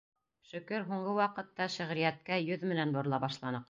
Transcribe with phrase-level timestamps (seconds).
[0.51, 3.59] Шөкөр, һуңғы ваҡытта шиғриәткә йөҙ менән борола башланыҡ.